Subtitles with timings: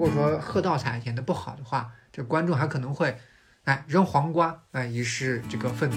[0.00, 3.14] 果说贺道彩演的不好的话，这观众还可能会，
[3.64, 5.96] 哎，扔黄瓜，哎，以示这个愤怒。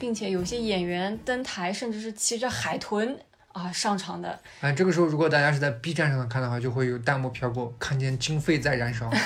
[0.00, 3.16] 并且有些演员登台，甚至是骑着海豚
[3.52, 4.40] 啊上场的。
[4.60, 9.08] 哎，这个时候如果大家是在 B 站上看的话，就会有弹幕飘过，看见经费在燃烧。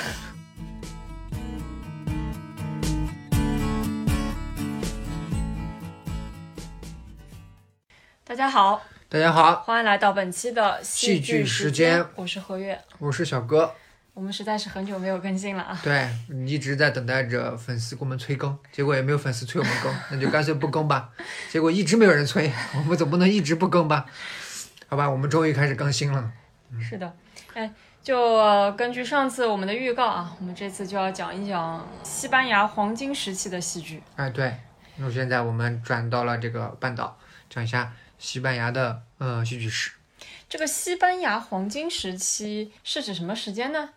[8.23, 12.77] 大家好，大家好，欢迎来到本期的戏剧剧时间我是何月。
[12.99, 13.73] 我是小哥。
[14.13, 15.79] 我们实在是很久没有更新了啊。
[15.81, 16.11] 对，
[16.45, 21.09] 一直在等待着粉丝给我们催更，结果也没有粉丝催我们更， 那就干脆不更吧。
[21.49, 24.07] 结果一直没有人催， 我们总不能一直不更吧？
[24.89, 26.33] 好吧，我们终于开始更新了。
[26.81, 27.15] 是的，
[27.55, 34.03] 哎，就呃根据上次我们的预告啊，我们这次就要讲一讲西班牙黄金时期的戏剧。
[34.17, 34.53] 哎，对，
[34.97, 37.17] 那现在我们转到了这个半岛，
[37.49, 37.93] 讲一下
[38.27, 39.93] 西班牙的呃戏剧史。
[40.49, 43.91] 这个西班牙黄金时期是指什么时间呢？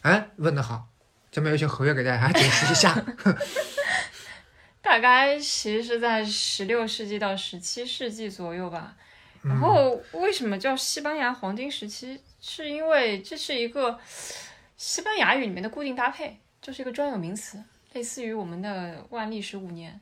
[0.00, 0.88] 哎，问得好，
[1.30, 3.04] 咱们有请何月给大家解释一下。
[4.80, 8.96] 大概其实是在十六世纪到十七世纪左右吧。
[9.42, 12.18] 嗯然后为什么叫西班牙黄金时期？
[12.40, 14.00] 是因为这是一个
[14.78, 20.00] 西班牙语里面的固定搭配，就是一个专有名词，类似于我们的万历十五年。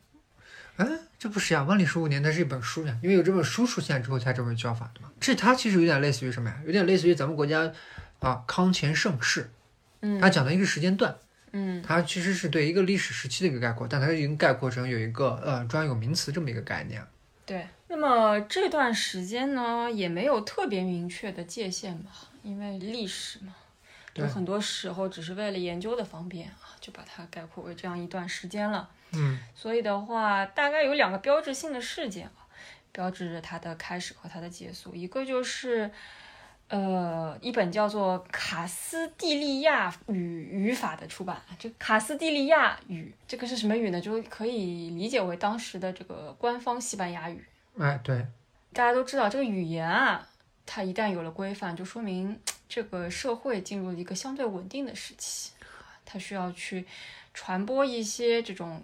[0.76, 5.10] 嗯，这不是呀，万历十五年它是一本书呀，因为有这本书出现之后才这么叫法的嘛。
[5.20, 6.58] 这它其实有点类似于什么呀？
[6.64, 7.72] 有点类似于咱们国家
[8.20, 9.50] 啊康乾盛世，
[10.00, 11.14] 嗯它讲的一个时间段，
[11.52, 17.02] 嗯，它其实是对一个历史时期的一个概括，但它已经概括成有一个呃专有名词这么一个概念。
[17.46, 17.66] 对。
[17.88, 22.10] 那么这段时间呢，也没有特别明确的界限吧，
[22.42, 23.54] 因为历史嘛，
[24.14, 28.88] 有很多时候只是为了研究的方便啊，就把它概括为这样一段时间了。
[29.14, 32.48] 嗯，所以的话，大概有两个标志性的事件啊，
[32.92, 34.94] 标志着它的开始和它的结束。
[34.94, 35.90] 一个就是，
[36.68, 41.42] 呃，一本叫做《卡斯蒂利亚语语法》的出版。
[41.58, 44.00] 这卡斯蒂利亚语，这个是什么语呢？
[44.00, 47.44] 就可以理解为当时的这个官方西班牙语。
[47.78, 48.26] 哎，对，
[48.72, 50.26] 大家都知道，这个语言啊，
[50.64, 55.52] 它一旦有了规范，就说明这个社会进入了一个相对稳定的时期。
[56.12, 56.84] 它需要去
[57.32, 58.82] 传播一些这种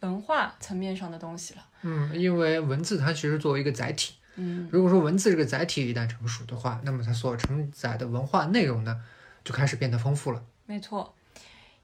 [0.00, 1.66] 文化层面上的东西了。
[1.82, 9.02] 嗯，因为文字它其实作为一个载体，嗯，如果说文字这个载体一旦成熟的话，那么它所承载的文化内容呢，
[9.42, 10.42] 就开始变得丰富了。
[10.66, 11.14] 没错。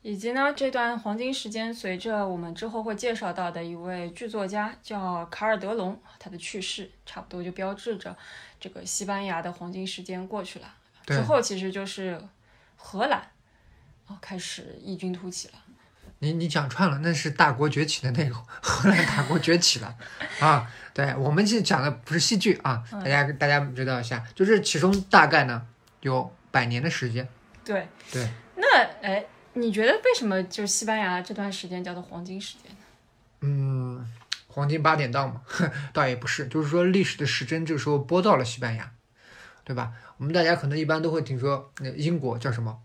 [0.03, 8.17] 以及呢，这段黄金时间，随着我们之后会介绍到的一位剧作家叫卡尔德隆，他的去世，差不多就标志着
[8.61, 10.73] 这个西班牙的黄金时间过去了。
[11.05, 12.21] 对之后其实就是
[12.77, 13.29] 荷兰
[14.07, 15.55] 啊开始异军突起了。
[16.21, 19.97] 你你讲串了，那是大国崛起的内容，荷兰大国崛起了
[20.41, 20.67] 啊！
[20.95, 25.67] 对我们这讲的不是戏剧啊，大家大家知道一下，就是其中大概呢
[26.01, 27.29] 有百年的时间。
[27.63, 32.79] 对对，那哎，你觉得为什么就是西班牙这段时间叫做黄金时间呢？
[33.43, 34.11] 嗯，
[34.47, 35.43] 黄金八点档嘛，
[35.93, 38.91] 倒也不是，就是说历史的时针这个时候拨到了西班牙，
[39.65, 39.93] 对吧？
[40.17, 42.79] 我们大家可能一般都会听说，那英国叫什么？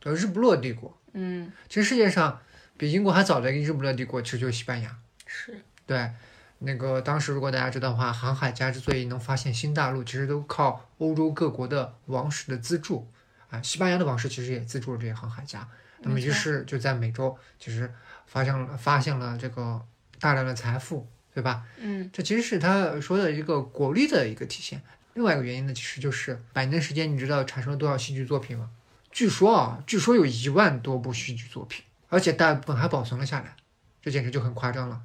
[0.00, 0.96] 叫日不落帝国。
[1.12, 2.40] 嗯，其实世界上
[2.76, 4.96] 比英国还早的一个日不落帝国，其实就是西班牙。
[5.26, 6.10] 是，对，
[6.58, 13.10] 那个当时如果大家知道的话，航海家之所以能发现新大陆，其实都靠欧洲各国的王室的资助
[13.50, 13.60] 啊。
[13.62, 15.66] 西班牙的王室其实也资助了这些航海家，
[16.00, 17.92] 那么于是就在美洲其实
[18.26, 19.80] 发现了发现了这个
[20.20, 21.64] 大量的财富，对吧？
[21.78, 24.80] 嗯这其实是他说的一个国力的一个体现。
[25.14, 28.70] 另外一个原因呢，其实就是百年时间，你知道产生了多少戏剧作品吗？
[29.18, 33.56] 据说啊，据说有一万多部戏剧作品，而且大部分还保存了下来，
[34.00, 35.00] 这简直就很夸张了。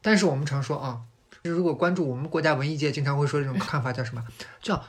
[0.00, 1.02] 但是我们常说啊，
[1.42, 4.26] 如果关注我们国家文艺界，经常会说这种看法叫什么？
[4.62, 4.82] 叫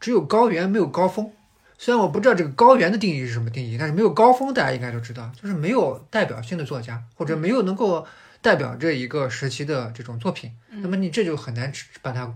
[0.00, 1.30] 只有高原没有高峰。
[1.78, 8.04] 虽然我不知道这个高原的定义是什么定义，但是没有高峰，大家应该都知道，就是没有代表性的作家，或者没有能够
[8.42, 11.72] 代表这一个时期的这种作品，那么你这就很难
[12.02, 12.34] 把它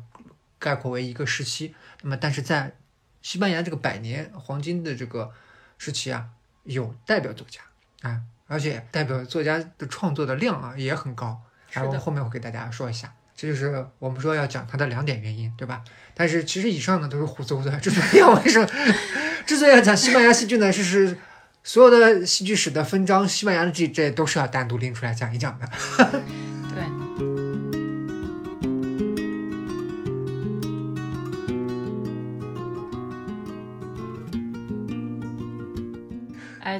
[0.60, 1.75] 概括为一个时期。
[2.03, 2.77] 那么，但是在
[3.22, 5.33] 西班牙这个百年黄金的这个
[5.80, 6.27] 时期啊，
[6.65, 7.62] 有代表作家
[8.06, 11.41] 啊，而且代表作家的创作的量啊也很高。
[11.71, 15.82] 是啊，我们的，后面我给大家说一下，这就是我们说要讲它的两点原因，对吧？
[16.15, 17.74] 但是其实以上呢都是胡诌的。
[17.80, 18.68] 之所以要为什么，
[19.47, 21.16] 之所以要讲西班牙戏剧呢，是是
[21.65, 25.66] 所有的戏剧史的分章，西班牙的这这都是要单独拎出来讲一讲的。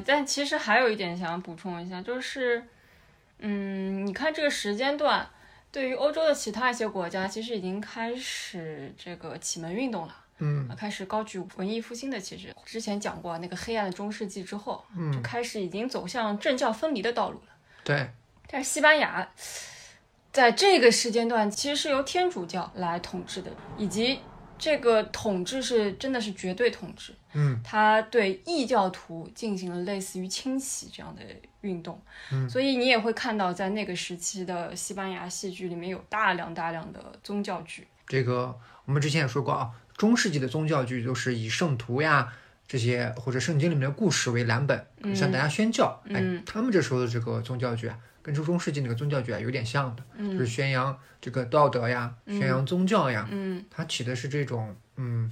[0.01, 2.65] 哎，但其实还有一点想要补充一下，就是，
[3.39, 5.29] 嗯，你看这个时间段，
[5.71, 10.17] 对于欧洲的其他一些国家，其实已经开始这个启蒙运动了。
[10.43, 12.55] 嗯啊，开始高举文艺复兴的旗帜。
[12.65, 17.53] 之前讲过那个黑暗的中世纪之后，嗯就开始已经走向政教分离的道路了。
[17.85, 18.09] 对，
[18.47, 19.29] 但是西班牙
[20.33, 24.21] 在这个时间段其实是由天主教来统治的，以及
[24.59, 27.13] 这个统治是真的是绝对统治。
[27.33, 27.61] 嗯。
[27.63, 31.23] 他对异教徒进行了类似于清洗这样的
[31.61, 32.01] 运动，
[32.33, 32.49] 嗯。
[32.49, 37.87] 所以你也会看到在那个时期的西班牙戏剧里面有大量大量的宗教剧。
[38.07, 42.33] 这个我们之前也说过啊，中世纪的宗教剧都是以圣徒呀
[42.67, 46.03] 这些或者圣经里面的故事为蓝本，向大家宣教。
[46.09, 55.31] 哎，他们这时候的这个宗教剧啊，跟中世纪那个宗教剧啊有点像的，就是宣扬这个道德呀，宣扬宗教呀，嗯，它起的是这种嗯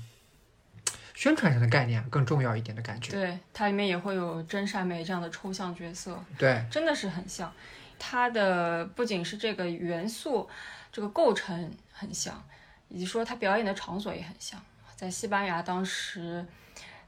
[1.19, 3.11] 宣传上的概念更重要一点的感觉。
[3.11, 7.53] 对，它里面也会有真善美这样的抽象角色，对，真的是很像。
[7.99, 10.49] 它的不仅是这个元素，
[10.93, 12.41] 这个构成很像，
[12.88, 14.65] 以及说它表演的场所也很像。
[14.94, 16.47] 在西班牙当时，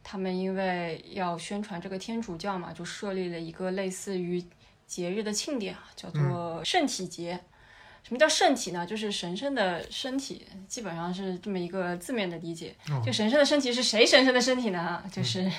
[0.02, 4.44] 他们因为要宣传这个天主教嘛，就设立了一个类似于
[4.88, 7.38] 节日的庆典啊，叫做圣体节。
[8.02, 8.87] 什么叫圣体呢？
[8.87, 12.75] 就是神圣的身体，基本上是这么一个字面的理解。
[13.05, 15.02] 就神圣的身体是谁神圣的身体呢？
[15.12, 15.50] 就是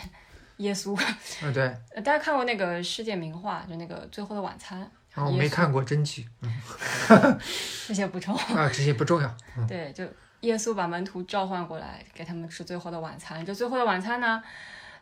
[0.58, 1.00] 耶稣。
[1.42, 1.64] 嗯对，
[1.96, 4.82] 呃大家看过那个世界名画，就那个《最后的晚餐》
[5.20, 6.28] 啊，我没看过真迹
[7.88, 8.56] 这些不重要。
[8.56, 9.38] 啊，这些不重要。
[9.68, 10.04] 对，就
[10.42, 13.46] 耶稣把门徒召唤过来，给他们吃最后的晚餐。
[13.46, 14.42] 就最后的晚餐呢，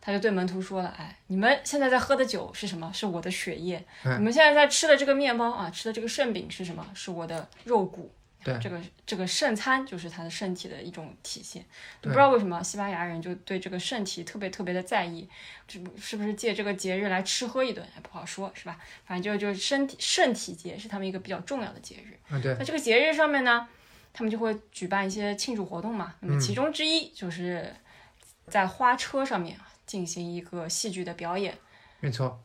[0.01, 2.91] 他就对门徒说了：“哎，你们现在在喝的酒是什么？
[2.93, 3.83] 是我的血液。
[4.03, 6.85] 嗯你们现在在吃的这个面包啊，吃的这个圣饼是什么？
[6.93, 8.11] 是我的肉骨。
[8.41, 11.61] 对这个这个圣餐就是他的身体的一种体现。
[11.99, 15.27] 不知道为什么西班牙人就对这个圣体特别特别的在意，
[15.67, 17.85] 是不是借这个节日来吃喝一顿？
[17.93, 18.79] 还，不好说，是吧？
[19.05, 22.17] 反正就就是身体圣体节是他们一个比较重要的节日。
[22.33, 23.67] 啊，对，在这个节日上面呢，
[24.13, 26.15] 他们就会举办一些庆祝活动嘛。
[26.21, 27.75] 那嗯么其中之一就是
[28.47, 31.57] 在花车上面啊进行一个戏剧的表演。
[31.99, 32.39] 没错。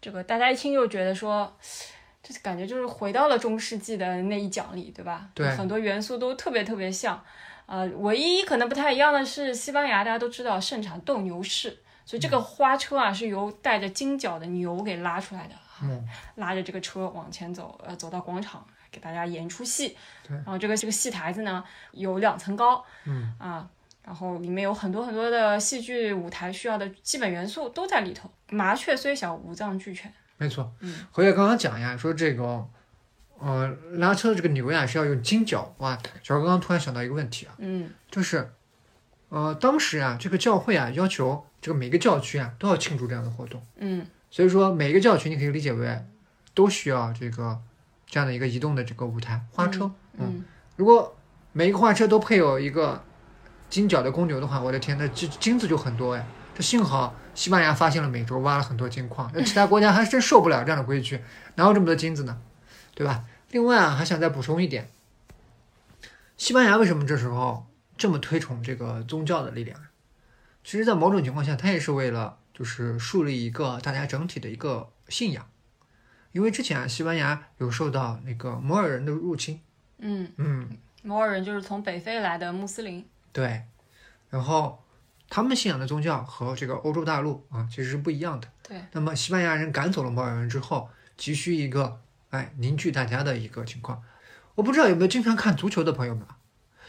[0.00, 1.56] 这个大家一听就觉得说，
[2.20, 5.30] 这感觉就是回到了中世纪的那一讲里，对吧？
[5.32, 7.22] 对很多元素都特别特别像。
[7.66, 15.54] 呃，唯一可能不太一样的是，西班牙大家都知道盛产斗牛士，所以这个花车啊是由带着金角的牛给拉出来的，
[15.84, 16.04] 嗯
[16.34, 19.96] 拉着这个车往前走，呃，走到广场给大家演出戏。
[20.26, 23.68] 对然后这个这个戏台子呢有两层高，嗯啊，
[24.10, 28.28] 然后里面有很多很多的戏剧舞台需要的基本元素都在里头。
[28.48, 30.12] 麻雀虽小，五脏俱全。
[30.36, 32.66] 没错，嗯，何爷刚刚讲呀，说这个，
[33.38, 35.96] 呃，拉车的这个牛呀是要用金角哇。
[36.24, 38.50] 小何刚刚突然想到一个问题啊，嗯就是，
[39.28, 46.04] 呃，当时啊，这个教会啊要求这个每个教区啊都要庆祝这样的活动，嗯所以说每个教区你可以理解为
[46.52, 47.56] 都需要这个
[48.06, 49.88] 这样的一个移动的这个舞台花车。
[50.18, 51.16] 嗯如果
[51.52, 53.04] 每一个花车都配有一个
[53.70, 56.26] 金角的公牛的话，我的天，那金金子就很多哎。
[56.52, 61.22] 这幸好西班牙发现了美洲，挖了很多金矿，那其他国家还真受不了这样的规矩，
[61.54, 62.42] 哪有这么多金子呢？
[62.94, 63.24] 对吧？
[63.52, 64.90] 另外啊，还想再补充一点，
[66.36, 69.80] 西班牙为什么这时候这么推崇这个宗教的力量？
[70.62, 75.48] 其实，在某种情况下，它也是为了就是树立一个大家整体的一个信仰，
[76.32, 79.60] 因为之前啊，西班牙有受到那个摩尔人的入侵，
[79.98, 83.06] 嗯，嗯，摩尔人就是从北非来的穆斯林。
[83.32, 83.62] 对，
[84.28, 84.82] 然后
[85.28, 88.48] 他们信仰的宗教和这个欧洲大陆啊其实是不一样的。
[88.62, 94.02] 对，那么西班牙人赶走了摩尔人之后，急需一个哎凝聚大家的一个情况。
[94.54, 96.36] 我不知道有没有经常看足球的朋友们啊？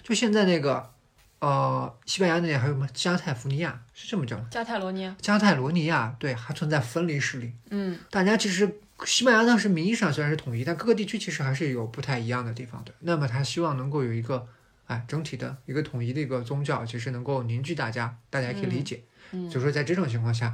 [0.04, 0.92] 就现在那个
[1.40, 4.48] 呃，西班牙那里还有什么加泰福尼亚是这么叫吗？
[4.52, 5.16] 加泰罗尼亚。
[5.22, 7.54] 加泰罗尼亚对，还存在分离势力。
[7.70, 12.94] 嗯大家其实西班牙当时名义上虽然是统一，但各个地区其实还是有不太一样的地方的。
[13.00, 14.48] 那么他希望能够有一个
[14.92, 19.02] 哎整体的一个统一的一个宗教，其实能够凝聚大家，大家也可以理解。
[19.32, 20.54] 嗯所以说在这种情况下，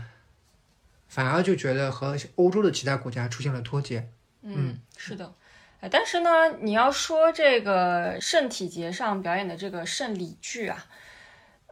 [1.08, 4.08] 反而就觉得和欧洲的其他国家出现了脱节。
[4.44, 5.34] 嗯，是的。
[5.80, 6.30] 哎，但是呢，
[6.62, 10.86] 你要说这个圣体节上表演的这个圣礼剧啊，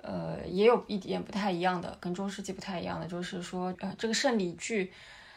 [0.01, 4.91] 呃，也有一点不太一样的，跟中世纪不太一样的，就是说，呃，这个圣礼剧，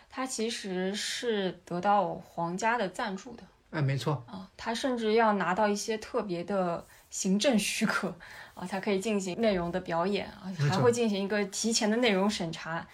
[0.08, 8.14] 它其实是得到皇家的赞助的哎，没错，啊，他甚至要拿到一些特别的行政许可
[8.54, 12.86] 啊，才可以进行内容的表演啊，还会进行一个提前的内容审查。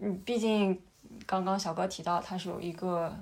[0.00, 0.80] 嗯，毕竟
[1.26, 3.16] 刚刚小哥提到，它是有一个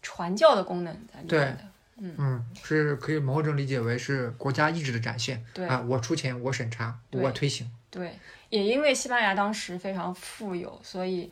[0.00, 1.64] 传教的功能在里面的。
[1.98, 5.44] 嗯嗯，是可以某种理解为是国家意志的展现。
[5.54, 7.70] 对啊，我出钱，我审查，我推行。
[7.90, 11.30] 对，也因为西班牙当时非常富有，所以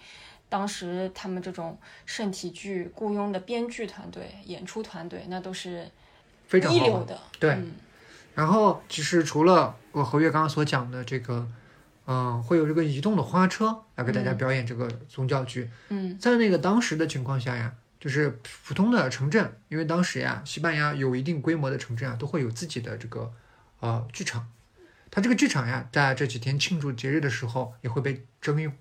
[0.49, 5.91] 当时他们这种圣体剧雇佣的编剧团队、演出团队，那都是
[6.47, 6.73] 非常。
[6.73, 7.19] 一流的。
[7.41, 7.73] 对嗯
[8.35, 11.47] 然后其实除了我和月刚刚所讲的这个，
[12.07, 23.33] 嗯、会有这个移动的花车来给大家表演这个宗教剧，嗯在那个当时的情况下呀，就是普通的城镇，因为当时呀，西班牙有一定规模的城镇啊，都会有自己的这个
[23.81, 24.49] 呃剧场。
[25.11, 28.73] 它这个剧场呀，在这几天庆祝节日的时候也会被征用，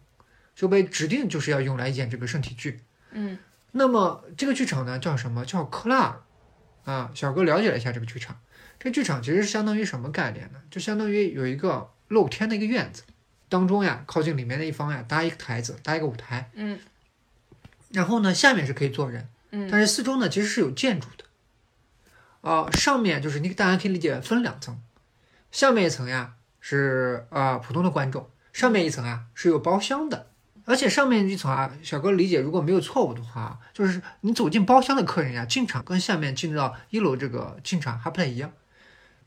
[0.56, 2.82] 就被指定就是要用来演这个圣体剧。
[3.12, 3.38] 嗯
[3.72, 5.46] 那么这个剧场呢叫什么？
[5.46, 6.22] 叫克拉尔
[6.86, 7.12] 啊。
[7.14, 8.40] 小哥了解了一下这个剧场，
[8.80, 10.60] 这剧场其实是相当于什么概念呢？
[10.72, 13.04] 就相当于有一个露天的一个院子，
[13.50, 16.80] 当中呀靠近里面的一方呀搭一个台子，搭一个舞台，嗯
[17.92, 19.28] 然后呢下面是可以坐人。
[19.52, 21.26] 嗯但是四周呢其实是有建筑的，
[22.42, 24.80] 呃，上面就是你大家可以理解分两层，
[25.52, 30.28] 下面一层呀是呃普通的观众，上面一层啊是有包厢的，
[30.66, 38.54] 而且上面一层啊，小哥理解如果没有错误的话，就是你走进包厢的客人呀进场跟下面进到一楼这个进场还不太一样，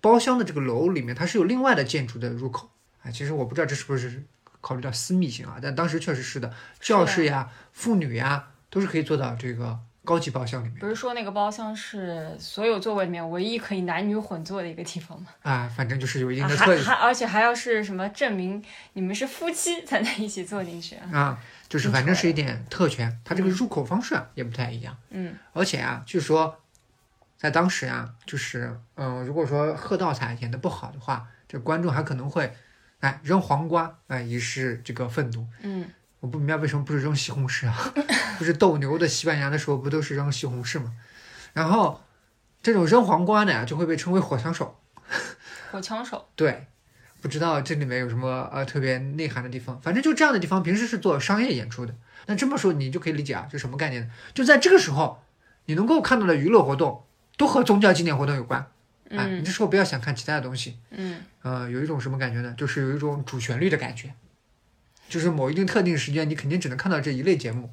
[0.03, 2.69] 包厢的这个楼里面它是有另外的建筑的入口，
[3.03, 4.23] 啊，其实我不知道这是不是
[4.61, 10.79] 考虑到私密性啊，但当时确实是的，教室呀、妇女呀都是可以坐到这个高级包厢里面。
[10.79, 15.29] 不是说那个包厢是所有座位里面唯一可以男女混坐的一个地方吗？
[15.43, 18.63] 啊，反正就是有一定啊的特还还而且还要是什么证明
[18.95, 21.11] 你们是夫妻才能一起坐进去啊？
[21.13, 24.97] 啊，就是反正是一点特权，它这个入口方式啊也不太一样。
[25.11, 26.59] 嗯而且啊，据说
[27.43, 32.55] 在当时啊，就是嗯、如果说贺道才演的不好的话，这观众还可能会
[33.01, 35.45] 哎扔黄瓜哎以示这个愤怒。
[35.63, 35.89] 嗯
[36.21, 37.93] 我不明白为什么不是扔西红柿啊？
[38.39, 40.95] 不是斗牛的西班牙的时候不都是扔西红柿吗？
[41.53, 42.01] 然后
[42.63, 44.79] 这种扔黄瓜呢，就会被称为火枪手。
[45.73, 46.69] 火枪手，对，
[47.21, 49.81] 不知道这里面有什么呃特别内涵的地方。
[49.81, 51.93] 反正就这样的地方，平时是做商业演出的。
[52.27, 54.11] 那这么说，你就可以理解啊，就什么概念呢？
[54.33, 55.25] 就在这个时候，
[55.65, 57.05] 你能够看到的娱乐活动
[57.37, 58.61] 都和宗教纪念活动有关。
[59.11, 60.79] 哎，你嗯这时候不要想看其他的东西。
[60.91, 62.55] 嗯呃，有一种什么感觉呢？
[62.57, 64.15] 就是有一种主旋律的感觉，
[65.09, 67.71] 就是某一定特定时间，你肯定只能看到这一类节目。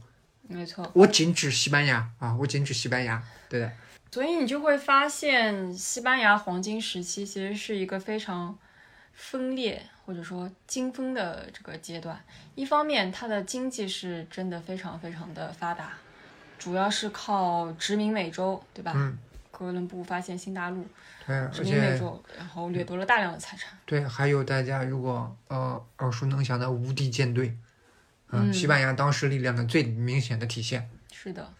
[0.47, 0.89] 没错。
[0.95, 3.23] 我仅指西班牙啊，我仅指西班牙。
[3.47, 3.71] 对的，
[4.11, 8.57] 所以你就会发现，西班牙黄金时期其实是一个非常
[9.13, 12.19] 分裂或者说金风的这个阶段。
[12.55, 15.93] 一方面，它的经济是真的非常非常的发达，
[16.57, 18.91] 主要是靠殖民美洲，对吧？
[18.95, 19.17] 嗯，
[19.59, 20.87] 哥伦布发现新大陆，
[21.27, 23.77] 对，而殖民美且洲，然后掠夺了大量的财产。
[23.85, 27.57] 对，还有大家如果呃耳熟能详的无敌舰队，
[28.29, 30.89] 嗯，嗯西班牙当时力量的最明显的体现。
[31.11, 31.51] 是的，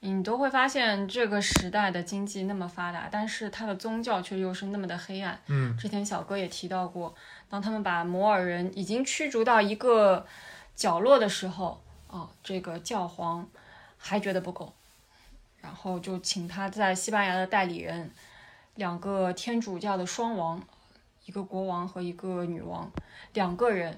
[0.00, 5.40] 你都会发现这个时代的经济那么发达，但是它的宗教却又是那么的黑暗。
[5.46, 7.14] 嗯，之前小哥也提到过，
[7.48, 10.26] 当他们把摩尔人已经驱逐到一个
[10.74, 13.48] 角落的时候，哦，这个教皇
[13.96, 14.74] 还觉得不够，
[15.66, 18.08] 然后就请他在西班牙的代理人，
[18.76, 20.62] 两个天主教的双王，
[21.24, 22.88] 一个国王和一个女王，
[23.32, 23.92] 两个人，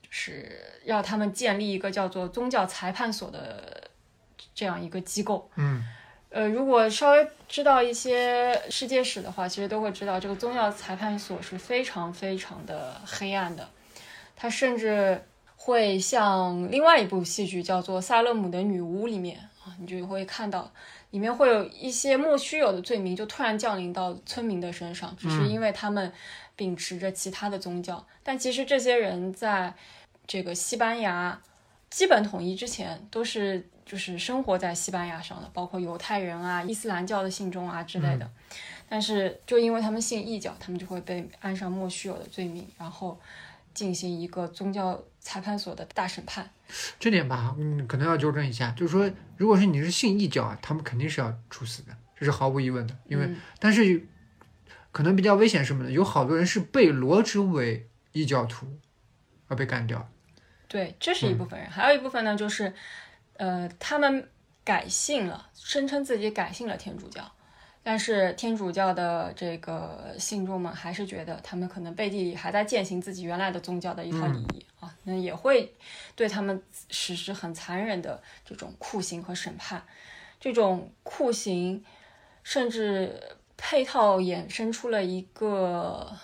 [0.00, 3.90] 就是要他们建立一个叫做宗教裁判所的
[4.54, 5.50] 这样一个机构。
[5.56, 5.84] 嗯，
[6.30, 13.68] 呃，如果稍微知道一些世界史的话，其实都会知道这个宗教裁判所是非常非常的黑暗的。
[14.36, 15.20] 它甚至
[15.56, 20.70] 会像另外一部戏剧叫做《萨勒姆的女巫》里面啊，你就会看到
[21.10, 26.12] 里面会有一些莫须有的罪名就突然降临到村民的身上，只是因为他们
[26.54, 28.06] 秉持着其他的宗教。
[28.22, 29.74] 但其实这些人在
[30.26, 31.40] 这个西班牙
[31.88, 38.30] 基本统一之前，都是就是生活在西班牙上的，包括犹太人啊、伊斯兰教的信众啊之类的。
[38.90, 43.18] 但是就因为他们信异教，他们就会被安上莫须有的罪名，然后
[43.72, 46.48] 进行一个宗教裁判所的大审判。
[46.98, 52.96] 这点吧，嗯，可能要纠正一下，就是说，如果是你是信异教啊，他们肯定是要处死的，这是毫无疑问的。
[53.04, 54.06] 因为，嗯但是
[54.90, 55.90] 可能比较危险什么呢？
[55.90, 58.66] 有好多人是被罗织为异教徒
[59.48, 60.10] 而被干掉。
[60.66, 62.72] 对，这是一部分人，还有一部分呢，就是
[63.34, 64.26] 呃，他们
[64.64, 67.30] 改信了，声称自己改信了天主教。
[67.82, 75.72] 但是天主教的这个信众们还是觉得他们可能背地里还在践行自己原来的宗教的一套礼仪、啊，那也会
[76.14, 79.82] 对他们实施很残忍的这种酷刑和审判。
[80.38, 81.82] 这种酷刑
[82.42, 83.20] 甚至
[83.56, 86.14] 配套衍生出了一个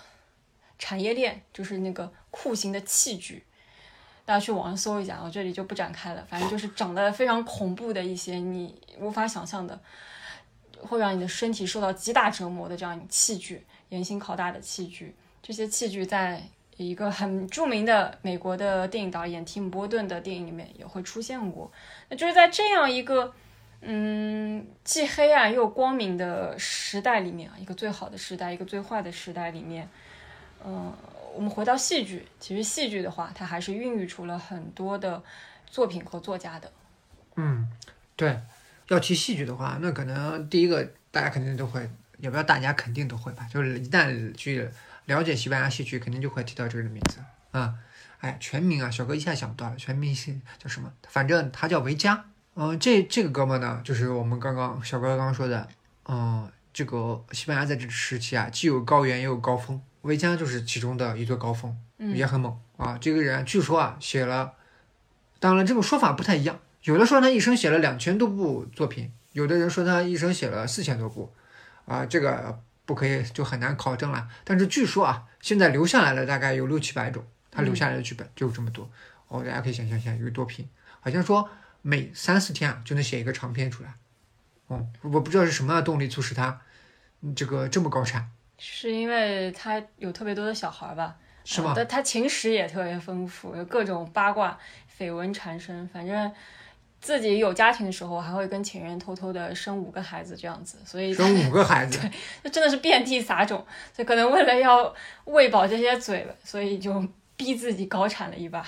[0.77, 3.43] 产业链，就是那个酷刑的器具。
[4.23, 6.25] 大家去网上搜一下，我这里就不展开了。
[6.29, 9.79] 反正就是长得非常恐怖的一些你无法想象的，
[10.85, 15.15] 会让你的身体受到极大折磨的这样器具，严刑拷打的器具。
[15.41, 16.43] 这些器具在
[16.77, 21.71] 一个很著名的美国的电影导演提姆·波顿的电影里面也会出现过。
[22.09, 23.33] 那就是在这样一个
[23.81, 29.87] 嗯，既黑暗又光明的时代里面啊，一个最好的时代，一个最坏的时代里面，
[30.65, 30.91] 嗯、
[31.35, 35.21] 我们回到戏剧，其实戏剧的话，它还是孕育出了很多的
[35.67, 36.71] 作品和作家的。
[37.35, 37.69] 嗯，
[38.15, 38.39] 对，
[38.87, 41.89] 要提戏剧的话，那可能第一个大家肯定都会，
[42.19, 44.69] 也不要大家肯定都会吧，就是一旦去
[45.05, 47.19] 了解西班牙戏剧，肯定就会提到这个人的名字
[47.51, 47.73] 啊。
[48.19, 50.91] 哎，全名啊，小哥一下想不到了，全名是叫什么？
[51.07, 52.25] 反正他叫维嘉。
[52.55, 55.67] 嗯、这这个哥们呢，就是我们刚刚小哥刚刚说的，
[56.07, 61.75] 嗯、这个西班牙在这个时期啊，既有高原也有高峰，维嘉就是其中的一座高峰。
[61.97, 62.97] 也很猛啊。
[62.99, 64.51] 这个人据说啊写了，
[65.39, 71.33] 当然这个说法不太一样，有的说他一生写了两千多部作品，有的人说他一生写了四千多部，
[71.85, 74.27] 啊，这个不可以就很难考证了。
[74.43, 78.87] 但是据说啊，现在留下来了大概有六七百种，他留下来的剧本就这么多。
[79.27, 81.49] 哦，大家可以想象一下有多拼，好像说
[81.81, 83.95] 每三四天啊就能写一个长篇出来。
[84.67, 86.61] 哦，我不知道是什么样的动力促使他
[87.21, 91.15] 嗯这个这么高产，是因为他有特别多的小孩儿吧？
[91.43, 91.73] 是吗？
[91.75, 94.55] 但他情史也特别丰富，有各种八卦
[94.99, 95.87] 绯闻缠身。
[95.89, 96.31] 反正
[97.05, 101.99] 自己有家庭的时候，还会跟情人偷偷的生五个孩子这样子，所以生五个孩子，
[102.41, 103.63] 那真的是遍地撒种。
[103.93, 104.91] 所以可能为了要
[105.25, 108.65] 喂饱这些嘴，所以就逼自己高产了一把。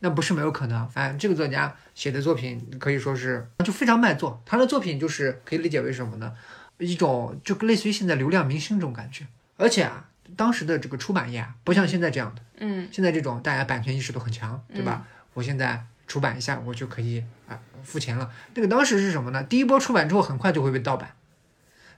[0.00, 0.86] 那不是没有可能。
[0.90, 6.34] 反正这个作家写的作品可以说是就非常卖座，他的作品就是可以理解为什么呢？
[6.76, 9.26] 一种就类似于现在流量明星这种感觉。
[9.56, 10.04] 而且啊，
[10.36, 15.06] 当时的这个出版业啊，不像现在这样的，嗯现在这种大家版权意识都很强，对吧？
[15.32, 18.28] 我现在出版一下，我就可以啊付钱了。
[18.54, 19.44] 那个当时是什么呢？
[19.44, 21.14] 第一波出版之后，很快就会被盗版。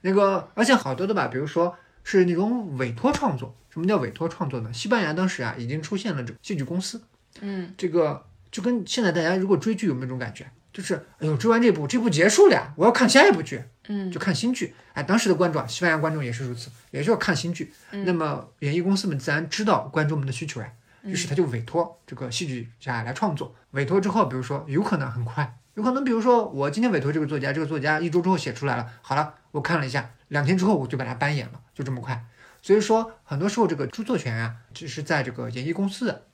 [0.02, 1.75] 那个，而且好多的吧，比如说
[2.05, 3.57] 是那种委托创作。
[3.71, 4.73] 什么叫委托创作呢？
[4.73, 7.00] 西班牙当时啊，已经出现了这个戏剧公司。
[7.40, 10.45] 嗯这个就跟现在大家如果追剧有没有这种感觉？
[10.73, 14.75] 就是哎呦，追完这部，这部结束了呀，我要看下一部剧，嗯就看新剧。
[14.93, 17.73] 哎，当时的观众啊，西班牙观众也是如此，也就要看新剧。
[17.90, 23.55] 那么演艺公司们自然知道观众们的需求呀，于是他就委托这个戏剧家来创作。
[23.72, 32.24] 委托之后，比如说有可能很快，有可能比如说我今天委托这个作家，这个作家一周之后写出来了，好了，我看了一下，两天之后我就把它搬演了，就这么快。
[32.62, 36.27] 所以说，很多时候这个著作权啊，只是在这个演艺公司的。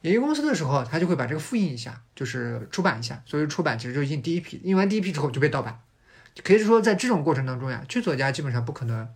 [0.00, 3.22] 演艺公司的时候，他就会把这个复印一下，就是出版一下。
[3.26, 5.80] 所以出版其实就印第一批，印完第一批之后就被盗版。
[6.42, 9.08] 可以说，在这种过程当中呀，剧作家基本上不可能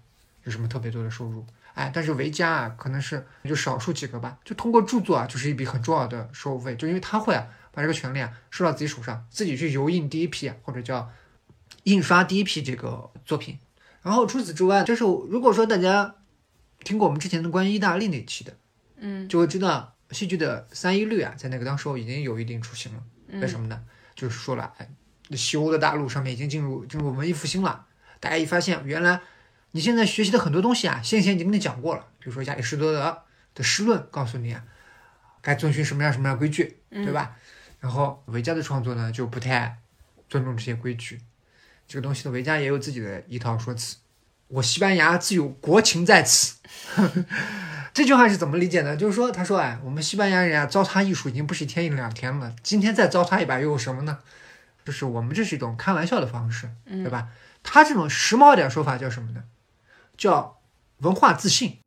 [0.44, 1.46] 有什么特别多的收入。
[1.78, 11.08] 哎，但是维嘉啊，可能是就少数几个吧，就通过著作啊，就是一笔很重要的收费，就因为他会啊把这个权利啊收到自己手上，自己去油印第一批啊，或者叫
[11.84, 13.56] 印刷第一批这个作品。
[14.02, 16.16] 然后除此之外，就是如果说大家
[16.82, 18.52] 听过我们之前的关于意大利那期的，
[18.96, 23.02] 嗯就会知道戏剧的三一律啊，在那个当时候已经有一定雏形了。
[23.40, 23.80] 为什么呢？
[24.16, 24.88] 就是说了，哎，
[25.36, 27.86] 西欧的大陆上面已经进入进入文艺复兴了，
[28.18, 29.20] 大家一发现，原来
[29.72, 33.22] 你现在学习的很多东西啊，先前已经跟你讲过了，比如说亚里士多德
[33.54, 34.62] 的诗论，告诉你啊，
[35.42, 37.36] 该遵循什么样什么样的规矩，对吧？
[37.80, 39.78] 然后维嘉的创作呢，就不太
[40.28, 41.20] 尊重这些规矩。
[41.86, 43.96] 这个东西呢，维嘉也有自己的一套说辞。
[44.48, 46.56] 我西班牙自有国情在此。
[47.92, 48.96] 这句话是怎么理解呢？
[48.96, 54.18] 就是说，他说，哎，我们西班牙人啊，糟蹋艺术已经不是一天一两天了，今天再糟蹋一把又有什么呢？
[54.84, 57.28] 就是我们这是一种开玩笑的方式，对吧？
[57.62, 59.42] 他这种时髦一点说法叫什么呢？
[60.18, 60.60] 叫
[60.98, 61.78] 文化自信。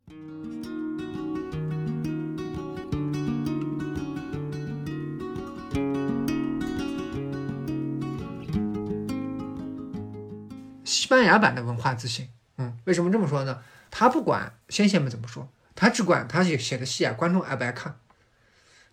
[10.85, 13.61] 西班牙版的文化自信，嗯，为什么这么说呢？
[13.89, 17.99] 他不管先贤们怎么说，他只管他写写的戏啊，观众爱不爱看。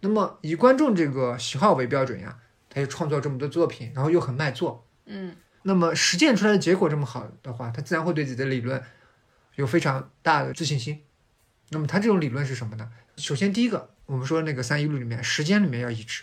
[0.00, 4.84] 那么以观众这个喜好为标准呀，他就创作这么多作品，然后又很卖座。
[5.06, 8.82] 嗯那么实践出来的结果这么好的话，他自然会对自己的理论
[9.58, 11.02] 有非常大的自信心。
[11.70, 12.88] 那么他这种理论是什么呢？
[13.16, 16.22] 首先第一个，我们说那个三一律里面，时间里面要一致。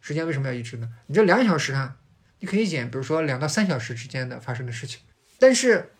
[0.00, 0.88] 时间为什么要一致呢？
[1.06, 1.96] 你这两小时啊，
[2.38, 5.00] 你可以演，比如说两到三小时之间的发生的事情。
[5.38, 5.92] 但是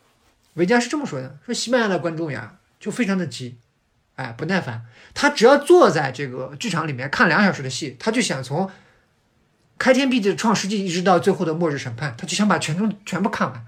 [0.55, 3.59] 维嘉是这么说的：说西班牙的观众呀，就非常的急，
[4.15, 4.87] 哎，不耐烦。
[5.13, 8.71] 他只要坐在这个剧场里面看两小时的戏，他就想从
[9.77, 13.67] 开天辟地的创世纪一直到最后的末日审判，他就想把全都全部看完。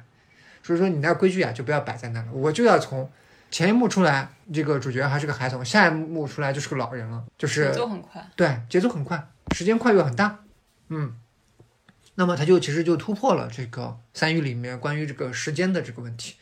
[0.62, 3.10] 所以说你那规矩啊，就不要摆在那了，我就要从
[3.50, 8.26] 前一幕出来，这个主角还是个孩童，下一幕出来就是个老人了，就是节奏很快。
[8.36, 10.38] 对，节奏很快，时间跨越很大，
[10.88, 11.14] 嗯，
[12.14, 16.36] 那么他就其实就突破了这个三语里面关于这个时间的这个问题。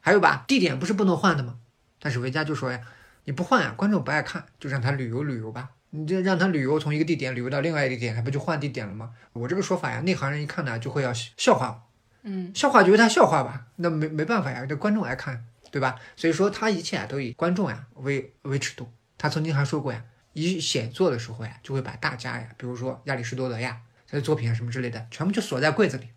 [0.00, 1.56] 还有吧，地点不是不能换的吗？
[2.00, 2.80] 但是维嘉就说呀，
[3.24, 5.70] 你不换呀，观众不爱看，就让他旅游旅游吧。
[5.90, 9.10] 你就让他旅游从一个地点旅游到另外一个地点，他不就换地点了吗？
[9.34, 11.82] 我这个说法呀，内行人一看呢就会要笑话我，
[12.22, 15.98] 嗯，笑话就是他笑话吧，那没没办法呀，这观众爱看，对吧？
[16.16, 18.90] 所以说他一切啊都以观众呀为为尺度。
[19.18, 26.08] 他曾经还说过呀，一写作的时候呀，就会把大家呀，比如说亚里士多德呀，他的作品啊什么之类的，全部就锁在柜子里，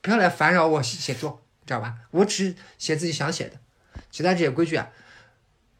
[0.00, 1.96] 不要来烦扰我写写作，知道吧？
[2.10, 3.58] 我只写自己想写的，
[4.10, 4.90] 其他这些规矩啊，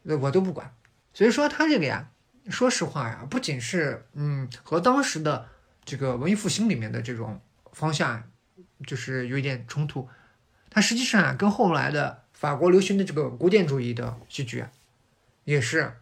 [0.03, 0.73] 那我都不管。
[1.13, 2.09] 所以说他这个呀，
[2.49, 5.47] 说实话呀，不仅是嗯和当时的
[5.83, 7.39] 这个文艺复兴里面的这种
[7.71, 8.23] 方向
[8.85, 10.09] 就是有一点冲突，
[10.69, 14.71] 它实际上啊跟后来的法国流行的这个古典主义的戏剧啊，
[15.43, 15.93] 也是。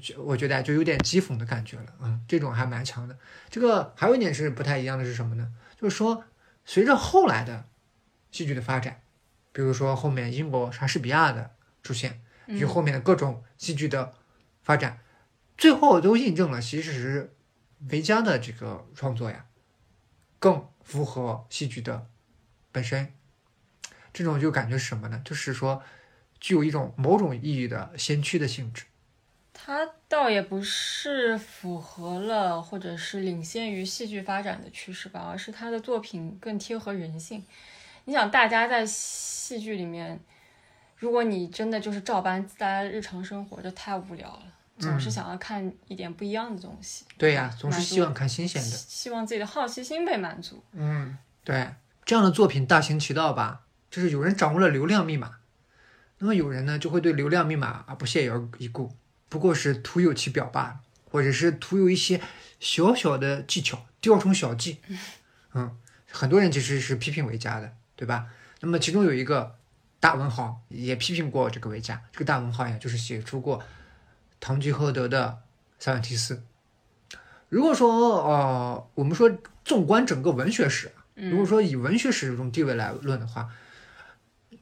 [0.00, 3.18] 就我觉得啊，就有点讥讽的感觉了，嗯，这种还蛮强的。
[3.48, 5.52] 这个还有一点是不太一样的是什么呢？
[5.80, 6.22] 就是说，
[6.66, 7.64] 随着后来的
[8.30, 9.00] 戏剧的发展，
[9.52, 14.12] 比如说后面英国莎士比亚的出现，与后面的各种戏剧的
[14.62, 15.00] 发展，
[15.56, 17.34] 最后都印证了，其实是
[17.88, 19.46] 维加的这个创作呀，
[20.38, 22.08] 更符合戏剧的
[22.72, 23.14] 本身。
[24.12, 25.22] 这种就感觉是什么呢？
[25.24, 25.84] 就是说，
[26.40, 28.86] 具有一种某种意义的先驱的性质。
[29.54, 37.44] 它倒也不是符合了，或者是领先于戏剧发展的趋势吧，而是他的作品更贴合人性。
[38.06, 40.18] 你想，大家在戏剧里面，
[40.96, 44.42] 如果你真的就是照搬大家日常生活，这太无聊了，
[44.80, 47.04] 总是想要看一点不一样的东西。
[47.18, 50.62] 对呀，总是希望看新鲜的，希望自己的好奇心被满足。
[50.72, 55.36] 嗯，对，这样的作品大行其道吧，就是有人掌握了流量密码，
[56.18, 58.92] 那么有人呢就会对流量密码啊不屑而一顾。
[59.28, 62.20] 不过是徒有其表罢了，或者是徒有一些
[62.58, 64.78] 小小的技巧，雕虫小技。
[65.54, 65.76] 嗯，
[66.10, 68.26] 很多人其实是批评维嘉的，对吧？
[68.60, 69.56] 那么其中有一个
[70.00, 73.58] 大文豪也批评过这个维嘉，这个大文豪呀，就是写出过
[74.40, 75.38] 《堂吉诃德》的
[75.78, 76.42] 塞万提斯。
[77.48, 79.30] 如果说呃，我们说
[79.64, 83.50] 纵观整个文学史，如果说以文学史这种地位来论的话，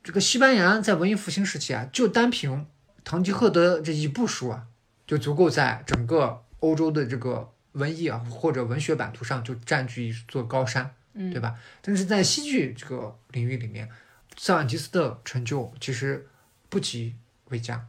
[0.02, 2.66] 这个西班牙在文艺复兴时期啊，就单凭。
[3.10, 4.66] 《堂吉诃德》这一部书啊，
[5.06, 11.54] 就足够在整个欧洲的这个文艺啊或者文学版图上就占据一座高山，对吧？
[11.80, 13.88] 但是在戏剧这个领域里面，
[14.36, 16.28] 塞万提斯的成就其实
[16.68, 17.86] 不及维加，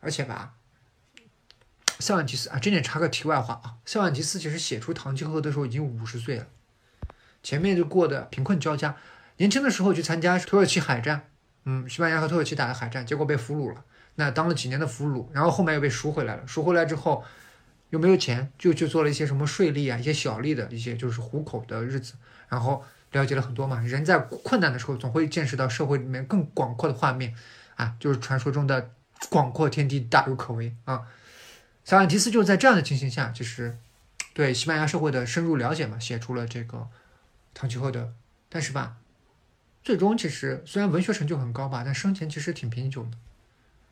[0.00, 0.54] 而且吧，
[2.02, 6.46] 塞万提斯啊，这点插个题外话啊，塞万提斯其实写出《堂吉诃德》的时候已经五十岁了，
[7.42, 8.96] 前面就过得贫困交加，
[9.36, 11.28] 年轻的时候去参加土耳其海战，
[11.64, 13.84] 嗯，西班牙和土耳其打的海战，结果被俘虏了。
[14.16, 16.46] 那当了几年的俘虏，然后后面又被赎回来了。
[16.46, 17.24] 赎回来之后，
[17.90, 22.14] 又没有钱，就就做了一些什么税吏啊，一些小吏的一些就是糊口的日子。
[22.48, 27.34] 然后了解了很多嘛，人在困难的时候总会见识到社会里面更广阔的画面
[27.76, 28.90] 啊，就是传说中的
[29.30, 31.00] 广阔天地大有可为啊。
[31.84, 33.76] 萨万提斯就是在这样的情形下，就是
[34.32, 36.78] 对西班牙社会的深入了解嘛，写出了这个
[37.52, 38.00] 《唐吉诃德》。
[38.48, 38.96] 但是吧，
[39.82, 43.16] 最终其实虽然文学成就很高吧，但生前其实挺贫穷的。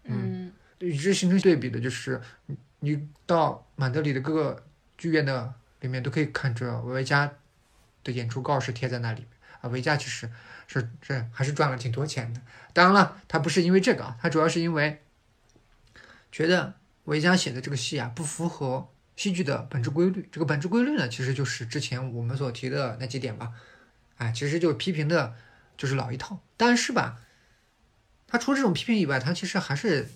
[0.05, 4.64] 嗯，与之形成对比的就是，你你到马德里的各个
[4.96, 7.33] 剧院的里面都可以看着维嘉
[8.05, 9.26] 的演出告示贴在那里
[9.62, 9.68] 啊。
[9.68, 10.31] 维嘉其实
[10.66, 12.40] 是是还是赚了挺多钱的。
[12.72, 15.03] 当然了，他不是因为这个啊，他主要是因为
[16.31, 20.28] 觉得维嘉写的这个戏啊不符合戏剧的本质规律。
[20.30, 23.52] 这个本质规律呢，其实就是之前我们所提的那几点吧。
[24.18, 25.34] 哎，其实就批评的
[25.76, 26.40] 就是老一套。
[26.56, 27.20] 但是吧。
[28.32, 30.08] 他除了这种批评以外，他其实还是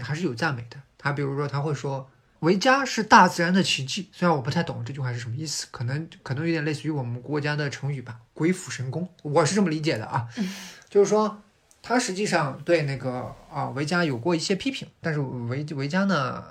[0.00, 0.80] 还是有赞美的。
[0.96, 4.08] 他比如说，他会说维嘉是大自然的奇迹。
[4.12, 9.12] 虽然我不太懂这句话是什么意思，可能可能有点类似于我们国家的成语吧，“鬼斧神工”。
[9.22, 10.28] 我是这么理解的啊，
[10.88, 11.42] 就是说
[11.82, 16.44] 他实际上对那个啊维嘉有过一些批评，但是维维嘉呢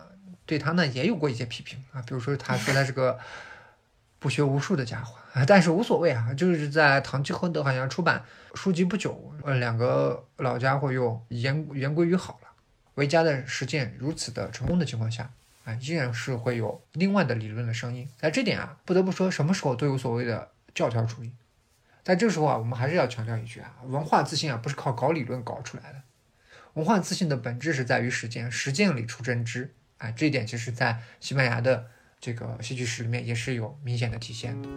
[0.46, 3.20] 对他呢也有过一些批评啊，比如说他说他是个
[4.20, 5.16] 不学无术的家伙。
[5.46, 8.24] 但是无所谓啊，就是在《堂吉诃德》好像出版
[8.56, 12.48] 书籍不久，呃，两个老家伙又言言归于好了。
[12.96, 15.30] 维嘉的实践如此的成功的情况下，
[15.63, 18.10] 啊，依然是会有另外的理论的声音。
[18.18, 21.32] 在这点啊，不得不说，什么时候都有所谓的教条主义。
[22.10, 26.02] 但这时候啊，我们还是要强调一句啊，文化自信啊，不是靠搞理论搞出来的。
[26.76, 29.74] 文化自信的本质是在于实践，实践里出真知。
[29.98, 31.88] 啊，这一点其实，在西班牙的
[32.22, 34.70] 这个戏剧史里面也是有明显的体现的。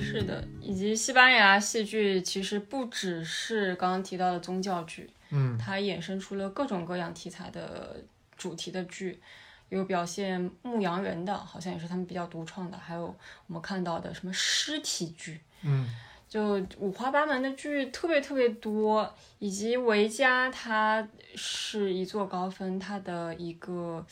[0.00, 8.02] 是的，以及西班牙戏剧其实不只是刚刚提到的宗教剧，嗯，它衍生出了各种各样题材的
[8.36, 9.20] 主题的剧，
[9.68, 13.04] 有表现牧羊人的，好像也是他们比较独创的，还有
[13.46, 15.88] 我们看到的什么尸体剧，嗯，
[16.28, 24.06] 就五花八门的剧特别特别多，以及维嘉他是一座高峰，他的一个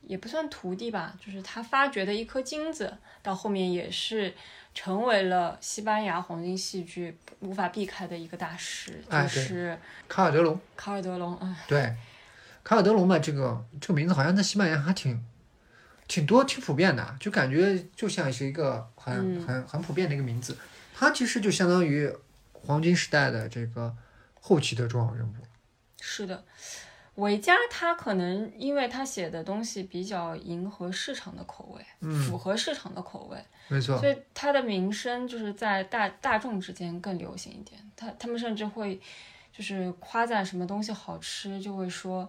[0.00, 4.34] 也不算徒弟吧，就是他发掘的一颗金子，到后面也是
[4.74, 11.96] 成为了西班牙黄金戏剧无法避开的一个大师，就是卡尔德隆，卡尔德隆，哎，对，
[12.64, 15.24] 卡尔德隆嘛，这个这个名字好像在西班牙还挺
[16.08, 19.46] 挺多、挺普遍的，啊就感觉就像是一个很、嗯。
[19.46, 20.56] 很很普遍的一个名字。
[20.92, 22.12] 他其实就相当于
[22.52, 23.94] 黄金时代的这个
[24.40, 25.32] 后期的重要人物。
[26.00, 26.44] 是的，
[27.16, 37.80] 维嘉他可能因为他写的东西比较迎合市场的口味，嗯，符合市场的口味，没错，所以他的名声就是在大大众之间更流行一点。
[37.96, 39.00] 他他们甚至会
[39.52, 42.28] 就是夸赞什么东西好吃，就会说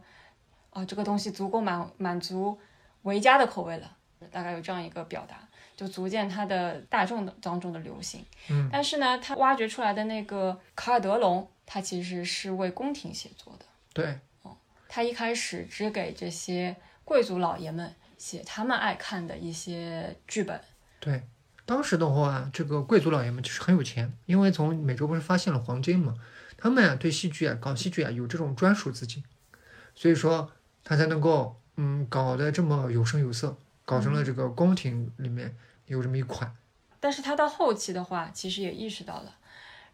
[0.70, 2.56] 啊这个东西足够满满足
[3.02, 3.98] 维嘉的口味了，
[4.30, 5.38] 大概有这样一个表达，
[5.76, 8.24] 就足见他的大众的当中的流行。
[8.52, 13.66] 嗯，但是呢，他挖掘出来的那个卡尔德隆，他其实是为宫廷写作的。
[13.92, 14.20] 对，
[14.96, 20.62] 他一开始只给这些贵族老爷们写他们爱看的一些剧本。
[21.02, 21.22] 对。
[21.66, 26.16] 当时的话，这个贵族老爷们就是很有钱，因为从美洲不是发现了黄金嘛，
[26.58, 29.22] 他们啊对戏剧啊搞戏剧啊有这种专属资金，
[29.94, 30.50] 所以说
[30.86, 35.54] 他才能够嗯搞得这么有声有色，搞成了这个宫廷里面
[35.88, 36.56] 有这么一款。
[37.02, 39.36] 但是他到后期的话，其实也意识到了，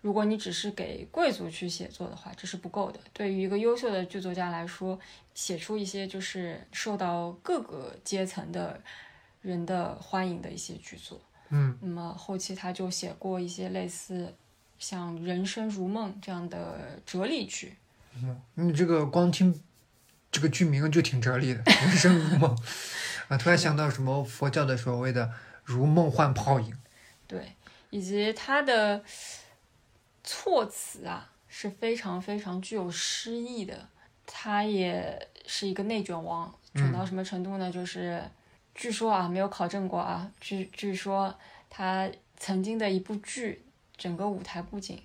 [0.02, 3.00] 如果你只是给贵族去写作的话，这是不够的。
[3.14, 5.00] 对于一个优秀的剧作家来说，
[5.34, 8.82] 写出一些就是受到各个阶层的
[9.42, 11.22] 人的欢迎的一些剧作。
[11.50, 14.34] 嗯，那么后期他就写过一些类似
[14.80, 17.76] 像《人生如梦》这样的哲理剧。
[18.16, 19.62] 嗯你这个光听
[20.32, 22.58] 这个剧名就挺哲理的，人生如梦
[23.30, 25.32] 啊，突然想到什么佛教的所谓的
[25.64, 26.76] 如梦幻泡影。
[27.28, 27.54] 对，
[27.90, 29.04] 以及他的
[30.24, 33.88] 措辞啊是非常非常具有诗意的。
[34.34, 37.70] 他也是一个内卷王，卷到什么程度呢？
[37.72, 38.24] 就是
[38.74, 41.34] 据说啊，没有考证过啊，据据说
[41.70, 43.66] 他曾经的一部剧，
[43.98, 45.02] 整个舞台布景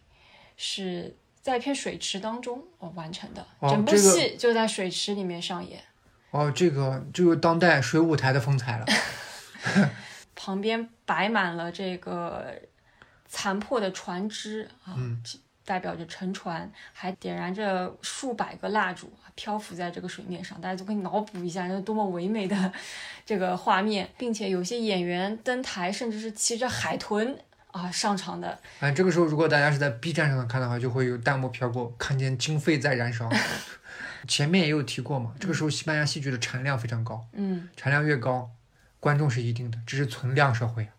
[0.57, 5.83] 是在一片水池当中哦完成的，整部戏就在水池里面上演。
[6.31, 8.87] 哦，这个就是当代水舞台的风采了。
[10.37, 12.55] 旁边摆满了这个
[13.29, 15.21] 残破的船只啊，嗯
[15.65, 20.61] 代表着沉船，还点燃着数百个蜡烛，漂浮在这个水面上。
[20.61, 22.73] 大家就可以脑补一下，那多么唯美的
[23.27, 27.37] 这个画面，并且有些演员登台，甚至是骑着海豚
[27.73, 28.57] 啊上场的。
[28.79, 33.29] 哎，这个时候如果大家是在 B 站上看的话，就会有弹幕飘过，看见经费在燃烧。
[34.29, 38.51] 前面也有提过嘛，这个时候西班牙戏剧的产量非常高，嗯，产量越高，
[38.99, 40.91] 观众是一定的，这是存量社会啊，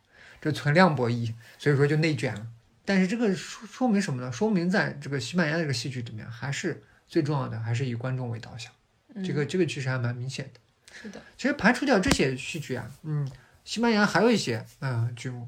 [0.42, 2.48] 这存量博弈，所以说就内卷了。
[2.86, 4.32] 但是这个说说明什么呢？
[4.32, 8.72] 说明在这个西班牙这个戏剧里面，还是最重要的，还是以观众为导向。
[9.14, 10.60] 嗯这个这个其实还蛮明显的。
[11.02, 13.30] 是的，其实排除掉这些戏剧啊，嗯，
[13.64, 15.48] 西班牙还有一些嗯、呃剧目，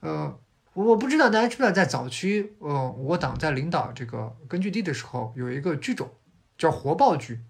[0.00, 0.38] 呃，
[0.72, 6.10] 我不知道大家知不知道，在早期，呃，我党在领导这个根据地的时候，有一个剧种
[6.58, 7.40] 叫活报剧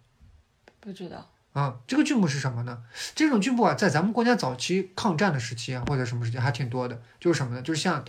[0.80, 1.76] 不知道，啊。
[1.86, 2.82] 这个剧目是什么呢？
[3.14, 7.00] 这种剧目啊，在咱们国家早期抗战的时期啊，或者什么时期还挺多的。
[7.18, 7.62] 就是什么呢？
[7.62, 8.04] 就是像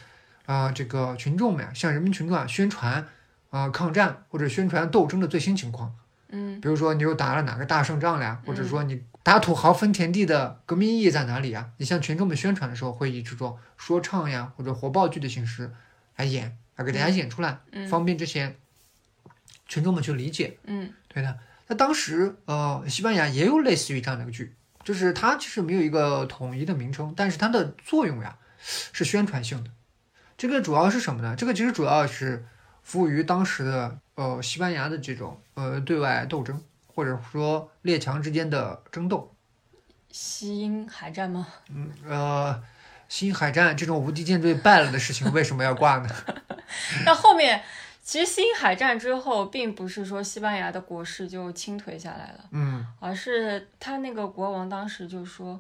[0.46, 3.08] 啊、这个群众们呀，向人民群众啊宣传
[3.50, 5.96] 啊、抗战或者宣传斗争的最新情况。
[6.30, 11.70] 嗯比如说你又打了哪个大胜仗了呀，或者说你打土豪分田地的革命意义在哪里呀？
[11.78, 15.72] 你向群众们宣传的时候，会以这种说唱呀或者活爆剧的形式
[16.18, 18.56] 来演，来给大家演出来，嗯方便这些
[19.68, 20.58] 群众们去理解。
[20.66, 28.38] 嗯对的，那当时呃，西班牙也有类似于这样的一个剧，就是它其实没有一个统一的名称，但是它的作用呀
[28.94, 29.72] 是宣传性的。
[30.38, 31.36] 这个主要是什么呢？
[31.36, 32.46] 这个其实主要是
[32.84, 39.34] 服务于当时的呃西班牙的这种呃对外斗争，或者说列强之间的争斗。
[40.12, 41.48] 西英海战吗？
[41.70, 42.64] 嗯呃，
[43.10, 46.10] 西英海战这种无敌舰队败了的事情为什么要挂呢？
[47.06, 47.62] 那后面，
[48.06, 55.60] 其实新海战之后，并不是说西班牙的国势就倾颓下来了，嗯而是他那个国王当时就说，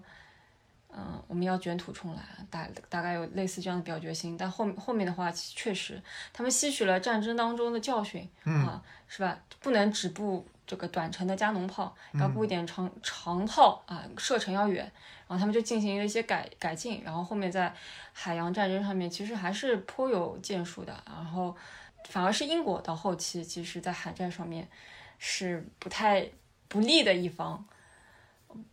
[0.96, 4.38] 嗯、我们要卷土重来，大大概有类似这样的表决心。
[4.38, 6.00] 但后后面的话，确实
[6.32, 9.36] 他们吸取了战争当中的教训嗯啊，是吧？
[9.60, 14.90] 不能只步这个短程的加农炮，嗯要布一点长长炮啊，射程要远。
[15.28, 17.74] 然后他们就进行了一些改改进，然后后面在
[18.14, 20.94] 海洋战争上面其实还是颇有建树的。
[21.08, 21.58] 然后
[22.08, 24.68] 反而是英国到后期，其实在海战上面
[25.20, 26.30] 是不太
[26.68, 27.66] 不利的一方。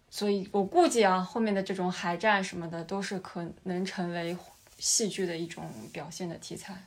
[0.08, 4.36] 所以我估计啊，后面的这种海战什么的，都是可能成为
[4.78, 6.84] 戏剧的一种表现的题材，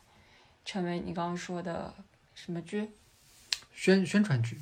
[0.63, 1.93] 成为你刚刚说的
[2.35, 2.87] 什么剧？
[3.73, 4.61] 宣宣传剧，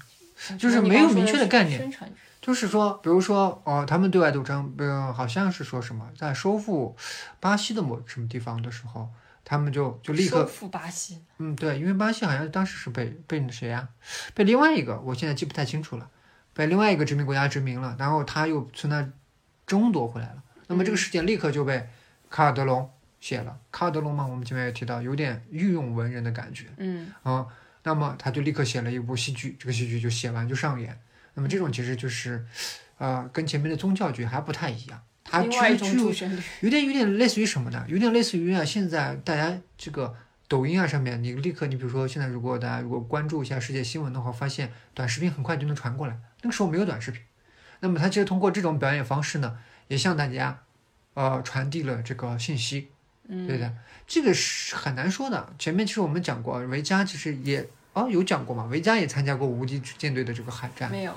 [0.50, 2.20] 啊就是没有明确的概念宣传剧。
[2.42, 6.96] 就是说，比如说，哦，他们对外斗争，呃，好像是说什么，在收复
[7.40, 9.10] 巴西的某什么地方的时候，
[9.46, 13.88] 他们就就立刻，收复巴西，嗯，对，因为巴西好像当时是被被谁呀、
[14.34, 16.10] 被另外一个，我现在记不太清楚了，
[16.54, 19.10] 被另外一个殖民国家殖民了，然后他又从那
[19.68, 21.88] 争夺回来了，那么这个事件立刻就被
[22.30, 23.58] 卡尔德隆写了。
[23.72, 27.46] 卡尔德隆嘛，我们前面也提到，有点御用文人的感觉，嗯啊、
[27.84, 31.00] 那么他就立刻写了一部戏剧，这个戏剧就写完就上演。
[31.34, 32.46] 那么这种其实就是，
[32.98, 35.02] 呃，跟前面的宗教剧还不太一样，
[35.42, 36.42] 它另外一种其实具有主旋律。
[36.62, 37.86] 有点有点类似于什么呢？
[37.88, 40.16] 有点类似于啊，现在大家这个
[40.48, 46.18] 抖音啊上面，你立刻你比如说现在如果大家如果关注一下世界新闻的话，发现短视频很快就能传过来。
[46.42, 47.22] 那个时候没有短视频，
[47.80, 50.60] 那么他其实通过这种表演方式呢，也向大家
[51.16, 52.90] 呃传递了这个信息。
[53.28, 53.74] 嗯，对的，
[54.06, 55.54] 这个是很难说的。
[55.58, 61.14] 前面其实我们讲过，维嘉其实也哦有讲过嘛，维嘉也参加过无敌舰队的这个海战没有。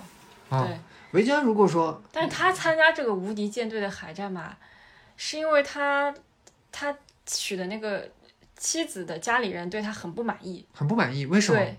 [0.48, 0.64] 啊。
[0.64, 0.78] 对，
[1.12, 4.56] 维嘉如果说但是他参加这个无敌舰队的海战嘛，
[5.16, 6.14] 是因为他
[6.70, 8.08] 他娶的那个
[8.56, 11.58] 妻子的家里人对他很不满意，很不满意，为什么？
[11.58, 11.76] 对，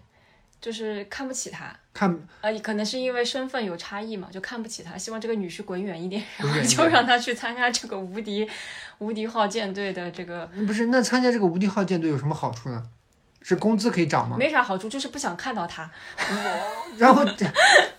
[0.62, 1.76] 就是看不起他。
[1.94, 8.48] 看呃，可能是因为身份有差异嘛，就看不起他，希望这个女婿滚远一点，然后就让他去参加这个无敌
[9.00, 12.84] 无敌号舰队的这个不是那参加这个无敌号舰队有什么好处呢？
[13.42, 14.36] 是工资可以涨吗？
[14.38, 15.90] 没啥好处，就是不想看到他。
[16.98, 17.26] 然后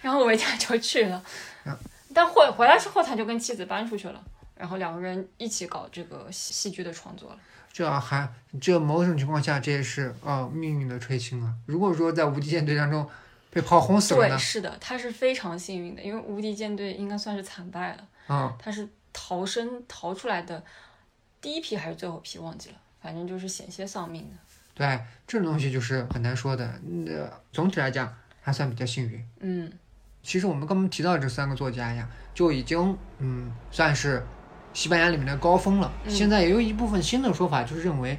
[0.00, 1.22] 然后维嘉就去了
[1.64, 1.78] 啊，
[2.14, 4.22] 但回回来之后他就跟妻子搬出去了，
[4.56, 7.38] 然后两个人一起搞这个戏戏剧的创作了。
[7.72, 8.28] 这还
[8.60, 11.54] 这某种情况下，这也是呃命运的垂青啊。
[11.66, 13.08] 如果说在无敌舰队当中
[13.50, 14.38] 被炮轰死了对，呢？
[14.38, 20.62] 是的，他是非常幸运的，因为无敌舰队应该算是惨败了，啊、他是逃生逃出来的
[21.40, 24.36] 第一批还是最后一批忘记了，反正就是险些丧命的。
[24.74, 26.80] 对，这种东西就是很难说的。
[26.82, 29.24] 那，总体来讲还算比较幸运。
[29.40, 29.70] 嗯
[30.22, 34.22] 其实我们刚刚提到这三个作家呀，就已经嗯算是
[34.74, 35.90] 西班牙里面的高峰了。
[36.04, 38.18] 嗯现在也有一部分新的说法，就是认为，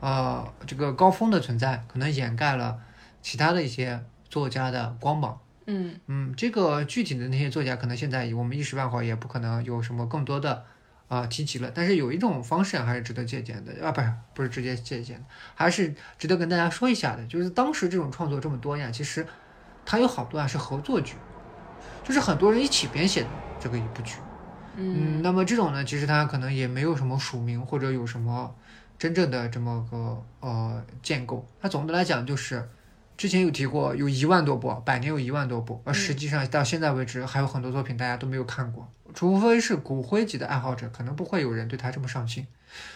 [0.00, 2.78] 呃，这个高峰的存在可能掩盖了
[3.20, 5.38] 其他的一些作家的光芒。
[5.66, 10.64] 嗯嗯，这个具体的那些作家，可能现在我们一时半会儿也不可能有什么更多的
[11.08, 11.70] 啊、提及了。
[11.74, 15.24] 但是有一种方式还是值得借鉴的啊，不是不是直接借鉴的，
[15.54, 17.26] 还是值得跟大家说一下的。
[17.26, 19.26] 就是当时这种创作这么多呀，其实
[19.84, 21.14] 它有好多啊是合作剧，
[22.02, 23.28] 就是很多人一起编写的
[23.60, 24.16] 这个一部剧。
[24.76, 28.52] 嗯嗯，那么这种呢，其实它可能也没有什么署名或者有什么
[28.98, 31.46] 真正的这么个呃建构。
[31.60, 32.68] 它总的来讲就是，
[33.16, 42.44] 之前有提过有一万多部，百年有一万多部，而实际上到现在为止还有很多作品大家都没有看过，除非是骨灰级的爱好者，可能不会有人对他这么上心。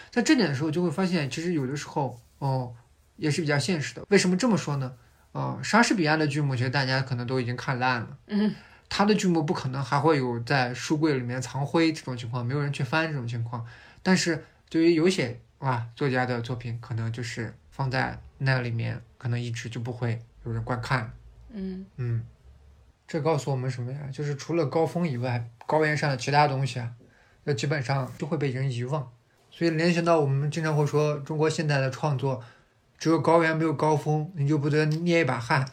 [0.09, 2.73] 在这点的时候，就会发现其实有的时候哦、
[3.15, 4.05] 也是比较现实的。
[4.09, 4.93] 为什么这么说呢？
[5.31, 8.17] 呃，莎士比亚的剧目其实大家可能都已经看烂了。
[8.27, 8.53] 嗯
[8.91, 13.63] 他的剧目不可能还会有在书柜里面藏灰这种情况，没有人去翻这种情况。
[14.01, 21.13] 但是对于有些啊作家的作品，可能就是放在那里面，可能一直就不会有人观看。
[21.51, 22.25] 嗯嗯，
[23.07, 23.99] 这告诉我们什么呀？
[24.11, 26.91] 就是除了高峰以外，高原上的其他东西啊，
[27.43, 29.11] 那基本上就会被人遗忘。
[29.51, 32.43] 所以联想到我们经常会说，中国现代的创作
[32.99, 35.65] 只有高原没有高峰，你就不得捏一把汗。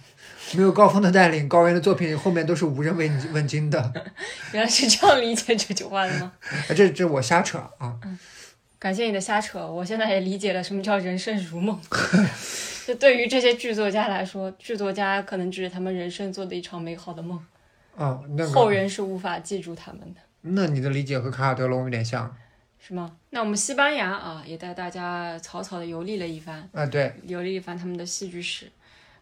[0.54, 3.92] 没有高峰的带领，高原的作品后面都是无人问问津的。
[4.54, 6.32] 原来是这样理解这句话的吗？
[6.40, 7.98] 啊，这这我瞎扯啊。
[8.78, 11.76] 感谢你的瞎扯，我现在也理解了什么叫人生如梦。
[12.86, 17.36] 就对于这些剧作家来说，剧作家可能只是他们人生做的一场美好的梦，
[17.96, 22.36] 啊，那个，后人是无法记住他们的，那你的理解和卡尔德隆有点像
[22.78, 23.16] 是吗？
[23.30, 26.86] 那我们西班牙啊，也带大家草草的游历了一番，啊。
[26.86, 28.70] 对，游历一番他们的戏剧史。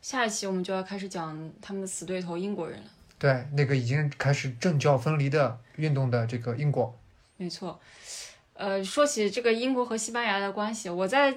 [0.02, 2.90] 下一期我们就要开始讲他们的死对头英国人了。
[3.18, 6.94] 对，那个已经开始政教分离的运动的这个英国，
[7.38, 7.80] 没错，
[8.52, 11.34] 呃，说起这个英国和西班牙的关系，我在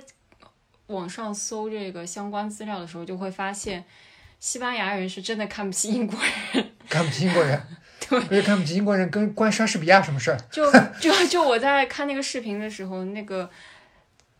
[0.87, 3.85] 网上搜这个相关资料的时候，就会发现，
[4.41, 6.19] 西班牙人是真的看不起英国
[6.53, 6.71] 人。
[6.89, 7.61] 看不起英国人，
[8.09, 8.19] 对。
[8.21, 10.37] 可是看不起英国人跟关莎士比亚什么事儿？
[10.51, 13.49] 就 就就我在看那个视频的时候，那个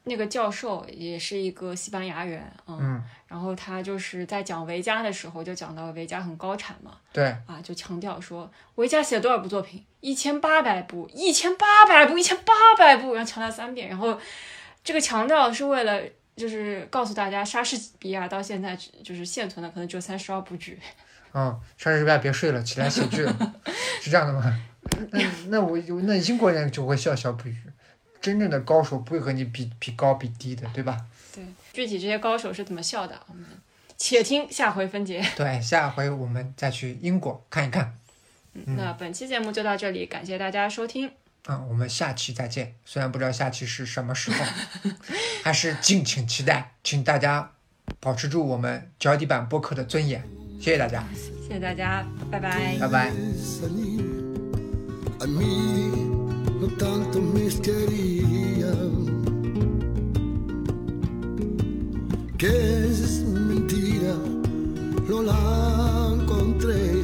[0.04, 14.20] 那个教授也是一个西班牙人，嗯，嗯，然后他就是在讲维嘉的时候，就讲到维嘉很高产嘛，对，啊，就强调说维嘉写了多少部作品，一千八百部，一千八百部，一千八百部，然后强调三遍，然后
[14.84, 16.02] 这个强调是为了。
[16.38, 20.80] 就是告诉大家，莎士比亚到现在就是现存的可能只有三十二部剧，
[21.34, 23.54] 嗯，莎士比亚别睡了，起来写剧了。
[24.02, 24.60] 是这样的吗？
[25.12, 27.56] 那那我那英国人就会笑笑不语，
[28.22, 30.98] 真正的高手不会和你比比高比低的，对吧？
[31.36, 33.46] 对，具体这些高手是怎么笑的，我们
[33.98, 35.24] 且听下回分解。
[35.36, 37.96] 对，下回我们再去英国看一看。
[38.66, 41.12] 那本期节目就到这里，感谢大家收听。
[41.48, 42.76] 嗯，我们下期再见。
[42.86, 44.46] 虽然不知道下期是什么时候，
[45.44, 46.74] 还是敬请期待。
[46.84, 47.52] 请大家
[48.00, 50.24] 保持住我们脚底板播客的尊严。
[50.60, 51.04] 谢谢大家，
[51.48, 52.78] 谢谢大家，拜拜。
[52.80, 53.12] 拜拜。
[55.20, 55.46] A mí
[56.62, 58.72] no tanto me quería
[62.38, 64.14] que es mentira,
[65.10, 67.04] no la encontré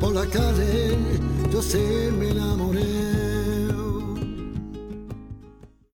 [0.00, 0.96] por la calle,
[1.52, 3.07] yo sé me enamoré.